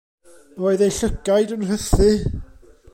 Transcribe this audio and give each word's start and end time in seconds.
Roedd 0.61 0.83
eu 0.87 0.91
llygaid 0.95 1.53
yn 1.57 1.65
rhythu. 1.69 2.13